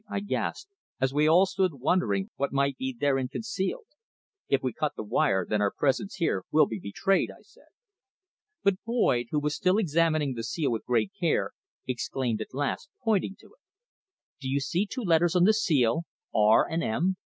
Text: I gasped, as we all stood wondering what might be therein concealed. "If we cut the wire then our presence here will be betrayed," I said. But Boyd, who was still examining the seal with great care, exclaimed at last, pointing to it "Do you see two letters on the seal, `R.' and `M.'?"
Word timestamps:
I 0.09 0.19
gasped, 0.21 0.71
as 0.99 1.13
we 1.13 1.27
all 1.27 1.45
stood 1.45 1.75
wondering 1.79 2.31
what 2.35 2.51
might 2.51 2.75
be 2.75 2.91
therein 2.91 3.27
concealed. 3.27 3.85
"If 4.49 4.63
we 4.63 4.73
cut 4.73 4.93
the 4.95 5.03
wire 5.03 5.45
then 5.47 5.61
our 5.61 5.69
presence 5.71 6.15
here 6.15 6.43
will 6.51 6.65
be 6.65 6.79
betrayed," 6.79 7.29
I 7.29 7.43
said. 7.43 7.67
But 8.63 8.83
Boyd, 8.83 9.27
who 9.29 9.39
was 9.39 9.55
still 9.55 9.77
examining 9.77 10.33
the 10.33 10.41
seal 10.43 10.71
with 10.71 10.85
great 10.85 11.11
care, 11.19 11.51
exclaimed 11.87 12.41
at 12.41 12.55
last, 12.55 12.89
pointing 13.03 13.35
to 13.41 13.45
it 13.53 13.61
"Do 14.39 14.49
you 14.49 14.59
see 14.59 14.87
two 14.87 15.03
letters 15.03 15.35
on 15.35 15.43
the 15.43 15.53
seal, 15.53 16.01
`R.' 16.33 16.65
and 16.67 16.81
`M.'?" 16.81 17.17